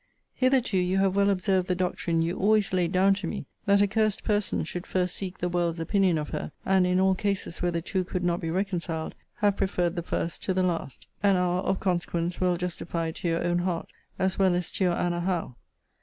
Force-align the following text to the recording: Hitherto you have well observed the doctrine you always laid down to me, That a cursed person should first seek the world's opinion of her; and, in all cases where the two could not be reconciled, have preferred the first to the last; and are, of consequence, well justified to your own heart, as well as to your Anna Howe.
Hitherto 0.33 0.77
you 0.79 0.97
have 0.97 1.15
well 1.15 1.29
observed 1.29 1.67
the 1.67 1.75
doctrine 1.75 2.23
you 2.23 2.35
always 2.35 2.73
laid 2.73 2.91
down 2.91 3.13
to 3.13 3.27
me, 3.27 3.45
That 3.67 3.83
a 3.83 3.87
cursed 3.87 4.23
person 4.23 4.63
should 4.63 4.87
first 4.87 5.15
seek 5.15 5.37
the 5.37 5.47
world's 5.47 5.79
opinion 5.79 6.17
of 6.17 6.29
her; 6.29 6.51
and, 6.65 6.87
in 6.87 6.99
all 6.99 7.13
cases 7.13 7.61
where 7.61 7.69
the 7.69 7.83
two 7.83 8.03
could 8.03 8.23
not 8.23 8.41
be 8.41 8.49
reconciled, 8.49 9.13
have 9.35 9.57
preferred 9.57 9.95
the 9.95 10.01
first 10.01 10.41
to 10.45 10.55
the 10.55 10.63
last; 10.63 11.05
and 11.21 11.37
are, 11.37 11.61
of 11.61 11.79
consequence, 11.79 12.41
well 12.41 12.57
justified 12.57 13.13
to 13.17 13.27
your 13.27 13.43
own 13.43 13.59
heart, 13.59 13.91
as 14.17 14.39
well 14.39 14.55
as 14.55 14.71
to 14.71 14.83
your 14.85 14.93
Anna 14.93 15.19
Howe. 15.21 15.55